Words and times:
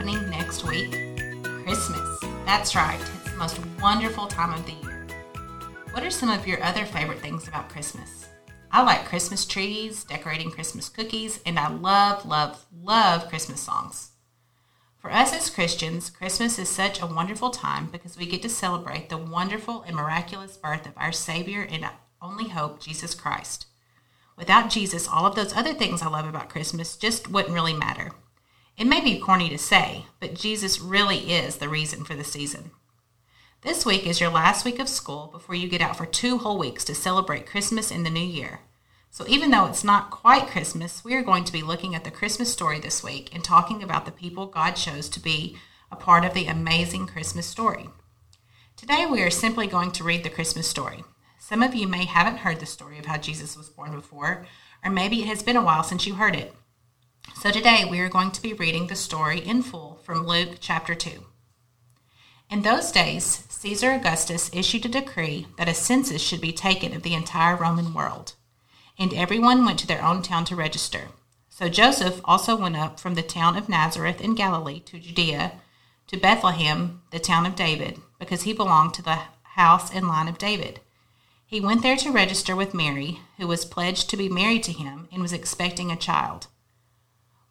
next 0.00 0.64
week 0.64 0.90
Christmas. 1.64 2.20
That's 2.46 2.74
right, 2.74 2.98
it's 2.98 3.30
the 3.30 3.36
most 3.36 3.60
wonderful 3.80 4.26
time 4.26 4.54
of 4.54 4.64
the 4.64 4.72
year. 4.72 5.06
What 5.92 6.02
are 6.02 6.10
some 6.10 6.30
of 6.30 6.46
your 6.46 6.62
other 6.64 6.86
favorite 6.86 7.18
things 7.18 7.46
about 7.46 7.68
Christmas? 7.68 8.26
I 8.70 8.82
like 8.82 9.04
Christmas 9.04 9.44
trees, 9.44 10.04
decorating 10.04 10.50
Christmas 10.50 10.88
cookies, 10.88 11.40
and 11.44 11.58
I 11.58 11.68
love, 11.68 12.24
love, 12.24 12.64
love 12.74 13.28
Christmas 13.28 13.60
songs. 13.60 14.12
For 14.98 15.12
us 15.12 15.34
as 15.34 15.50
Christians, 15.50 16.08
Christmas 16.08 16.58
is 16.58 16.70
such 16.70 17.02
a 17.02 17.06
wonderful 17.06 17.50
time 17.50 17.88
because 17.92 18.16
we 18.16 18.24
get 18.24 18.40
to 18.42 18.48
celebrate 18.48 19.10
the 19.10 19.18
wonderful 19.18 19.82
and 19.82 19.94
miraculous 19.94 20.56
birth 20.56 20.86
of 20.86 20.94
our 20.96 21.12
Savior 21.12 21.68
and 21.70 21.84
only 22.22 22.48
hope, 22.48 22.80
Jesus 22.80 23.14
Christ. 23.14 23.66
Without 24.38 24.70
Jesus, 24.70 25.06
all 25.06 25.26
of 25.26 25.34
those 25.34 25.54
other 25.54 25.74
things 25.74 26.00
I 26.00 26.08
love 26.08 26.26
about 26.26 26.48
Christmas 26.48 26.96
just 26.96 27.30
wouldn't 27.30 27.54
really 27.54 27.74
matter. 27.74 28.12
It 28.76 28.86
may 28.86 29.00
be 29.00 29.18
corny 29.18 29.48
to 29.50 29.58
say, 29.58 30.06
but 30.18 30.34
Jesus 30.34 30.80
really 30.80 31.32
is 31.32 31.56
the 31.56 31.68
reason 31.68 32.04
for 32.04 32.14
the 32.14 32.24
season. 32.24 32.70
This 33.60 33.86
week 33.86 34.06
is 34.06 34.20
your 34.20 34.30
last 34.30 34.64
week 34.64 34.78
of 34.78 34.88
school 34.88 35.28
before 35.30 35.54
you 35.54 35.68
get 35.68 35.82
out 35.82 35.96
for 35.96 36.06
two 36.06 36.38
whole 36.38 36.58
weeks 36.58 36.84
to 36.86 36.94
celebrate 36.94 37.46
Christmas 37.46 37.90
in 37.90 38.02
the 38.02 38.10
new 38.10 38.20
year. 38.20 38.60
So, 39.10 39.26
even 39.28 39.50
though 39.50 39.66
it's 39.66 39.84
not 39.84 40.10
quite 40.10 40.48
Christmas, 40.48 41.04
we 41.04 41.14
are 41.14 41.22
going 41.22 41.44
to 41.44 41.52
be 41.52 41.62
looking 41.62 41.94
at 41.94 42.02
the 42.02 42.10
Christmas 42.10 42.50
story 42.50 42.80
this 42.80 43.04
week 43.04 43.32
and 43.34 43.44
talking 43.44 43.82
about 43.82 44.06
the 44.06 44.10
people 44.10 44.46
God 44.46 44.72
chose 44.72 45.08
to 45.10 45.20
be 45.20 45.58
a 45.92 45.96
part 45.96 46.24
of 46.24 46.32
the 46.32 46.46
amazing 46.46 47.06
Christmas 47.06 47.46
story. 47.46 47.90
Today, 48.74 49.04
we 49.04 49.22
are 49.22 49.30
simply 49.30 49.66
going 49.66 49.92
to 49.92 50.02
read 50.02 50.24
the 50.24 50.30
Christmas 50.30 50.66
story. 50.66 51.04
Some 51.38 51.62
of 51.62 51.74
you 51.74 51.86
may 51.86 52.06
haven't 52.06 52.38
heard 52.38 52.58
the 52.58 52.66
story 52.66 52.98
of 52.98 53.04
how 53.04 53.18
Jesus 53.18 53.54
was 53.54 53.68
born 53.68 53.92
before, 53.92 54.46
or 54.82 54.90
maybe 54.90 55.20
it 55.20 55.28
has 55.28 55.42
been 55.42 55.56
a 55.56 55.62
while 55.62 55.84
since 55.84 56.06
you 56.06 56.14
heard 56.14 56.34
it. 56.34 56.54
So 57.42 57.50
today 57.50 57.84
we 57.90 58.00
are 58.00 58.08
going 58.08 58.30
to 58.30 58.42
be 58.42 58.52
reading 58.52 58.86
the 58.86 58.94
story 58.94 59.40
in 59.40 59.62
full 59.62 59.98
from 60.04 60.26
Luke 60.26 60.58
chapter 60.60 60.94
2. 60.94 61.24
In 62.50 62.62
those 62.62 62.92
days, 62.92 63.44
Caesar 63.48 63.92
Augustus 63.92 64.50
issued 64.52 64.84
a 64.86 64.88
decree 64.88 65.46
that 65.58 65.68
a 65.68 65.74
census 65.74 66.22
should 66.22 66.40
be 66.40 66.52
taken 66.52 66.94
of 66.94 67.02
the 67.02 67.14
entire 67.14 67.56
Roman 67.56 67.94
world, 67.94 68.34
and 68.98 69.12
everyone 69.12 69.64
went 69.64 69.78
to 69.80 69.86
their 69.86 70.04
own 70.04 70.22
town 70.22 70.44
to 70.46 70.56
register. 70.56 71.08
So 71.48 71.68
Joseph 71.68 72.20
also 72.24 72.54
went 72.54 72.76
up 72.76 73.00
from 73.00 73.14
the 73.14 73.22
town 73.22 73.56
of 73.56 73.68
Nazareth 73.68 74.20
in 74.20 74.34
Galilee 74.34 74.80
to 74.80 74.98
Judea, 75.00 75.52
to 76.08 76.16
Bethlehem, 76.16 77.02
the 77.10 77.18
town 77.18 77.46
of 77.46 77.56
David, 77.56 78.00
because 78.18 78.42
he 78.42 78.52
belonged 78.52 78.94
to 78.94 79.02
the 79.02 79.18
house 79.42 79.92
and 79.92 80.06
line 80.06 80.28
of 80.28 80.38
David. 80.38 80.80
He 81.46 81.60
went 81.60 81.82
there 81.82 81.96
to 81.96 82.10
register 82.10 82.56
with 82.56 82.72
Mary, 82.74 83.20
who 83.36 83.46
was 83.46 83.64
pledged 83.64 84.08
to 84.10 84.16
be 84.16 84.28
married 84.28 84.62
to 84.64 84.72
him 84.72 85.08
and 85.12 85.20
was 85.20 85.32
expecting 85.32 85.90
a 85.90 85.96
child. 85.96 86.46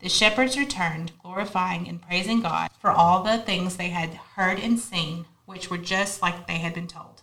The 0.00 0.08
shepherds 0.08 0.58
returned, 0.58 1.12
glorifying 1.22 1.88
and 1.88 2.02
praising 2.02 2.42
God 2.42 2.70
for 2.78 2.90
all 2.90 3.22
the 3.22 3.38
things 3.38 3.76
they 3.76 3.88
had 3.88 4.14
heard 4.34 4.58
and 4.58 4.78
seen, 4.78 5.26
which 5.46 5.70
were 5.70 5.78
just 5.78 6.20
like 6.20 6.46
they 6.46 6.58
had 6.58 6.74
been 6.74 6.86
told. 6.86 7.22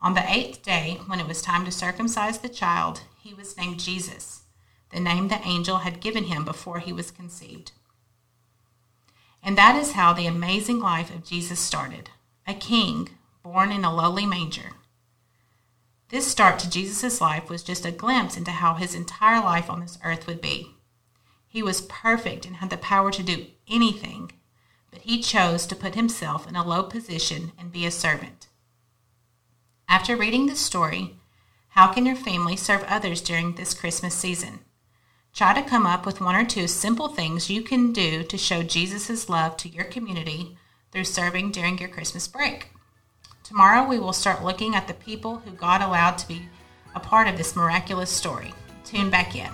On 0.00 0.14
the 0.14 0.30
eighth 0.30 0.62
day, 0.62 0.98
when 1.06 1.20
it 1.20 1.26
was 1.26 1.40
time 1.42 1.64
to 1.64 1.70
circumcise 1.70 2.38
the 2.38 2.48
child, 2.48 3.02
he 3.18 3.32
was 3.32 3.56
named 3.56 3.80
Jesus, 3.80 4.42
the 4.90 5.00
name 5.00 5.28
the 5.28 5.40
angel 5.46 5.78
had 5.78 6.00
given 6.00 6.24
him 6.24 6.44
before 6.44 6.80
he 6.80 6.92
was 6.92 7.10
conceived. 7.10 7.72
And 9.42 9.56
that 9.56 9.76
is 9.76 9.92
how 9.92 10.12
the 10.12 10.26
amazing 10.26 10.80
life 10.80 11.14
of 11.14 11.24
Jesus 11.24 11.60
started 11.60 12.10
a 12.48 12.54
king 12.54 13.08
born 13.42 13.72
in 13.72 13.84
a 13.84 13.94
lowly 13.94 14.26
manger. 14.26 14.72
This 16.08 16.26
start 16.26 16.60
to 16.60 16.70
Jesus' 16.70 17.20
life 17.20 17.50
was 17.50 17.64
just 17.64 17.84
a 17.84 17.90
glimpse 17.90 18.36
into 18.36 18.52
how 18.52 18.74
his 18.74 18.94
entire 18.94 19.40
life 19.42 19.68
on 19.68 19.80
this 19.80 19.98
earth 20.04 20.28
would 20.28 20.40
be. 20.40 20.75
He 21.56 21.62
was 21.62 21.80
perfect 21.80 22.44
and 22.44 22.56
had 22.56 22.68
the 22.68 22.76
power 22.76 23.10
to 23.10 23.22
do 23.22 23.46
anything, 23.66 24.30
but 24.90 25.00
he 25.00 25.22
chose 25.22 25.64
to 25.64 25.74
put 25.74 25.94
himself 25.94 26.46
in 26.46 26.54
a 26.54 26.62
low 26.62 26.82
position 26.82 27.52
and 27.58 27.72
be 27.72 27.86
a 27.86 27.90
servant. 27.90 28.48
After 29.88 30.18
reading 30.18 30.44
this 30.44 30.60
story, 30.60 31.16
how 31.68 31.90
can 31.94 32.04
your 32.04 32.14
family 32.14 32.56
serve 32.56 32.84
others 32.84 33.22
during 33.22 33.54
this 33.54 33.72
Christmas 33.72 34.14
season? 34.14 34.66
Try 35.32 35.54
to 35.54 35.66
come 35.66 35.86
up 35.86 36.04
with 36.04 36.20
one 36.20 36.36
or 36.36 36.44
two 36.44 36.68
simple 36.68 37.08
things 37.08 37.48
you 37.48 37.62
can 37.62 37.90
do 37.90 38.22
to 38.22 38.36
show 38.36 38.62
Jesus' 38.62 39.30
love 39.30 39.56
to 39.56 39.70
your 39.70 39.84
community 39.84 40.58
through 40.92 41.04
serving 41.04 41.52
during 41.52 41.78
your 41.78 41.88
Christmas 41.88 42.28
break. 42.28 42.68
Tomorrow 43.44 43.88
we 43.88 43.98
will 43.98 44.12
start 44.12 44.44
looking 44.44 44.74
at 44.74 44.88
the 44.88 44.92
people 44.92 45.38
who 45.38 45.52
God 45.52 45.80
allowed 45.80 46.18
to 46.18 46.28
be 46.28 46.50
a 46.94 47.00
part 47.00 47.28
of 47.28 47.38
this 47.38 47.56
miraculous 47.56 48.10
story. 48.10 48.52
Tune 48.84 49.08
back 49.08 49.34
in. 49.34 49.50